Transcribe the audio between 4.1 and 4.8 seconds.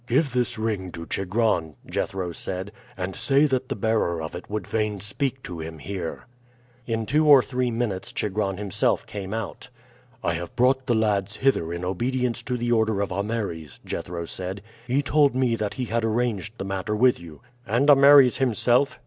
of it would